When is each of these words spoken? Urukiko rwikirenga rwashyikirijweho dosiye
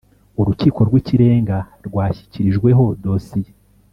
Urukiko 0.39 0.79
rwikirenga 0.87 1.57
rwashyikirijweho 1.87 2.83
dosiye 3.03 3.51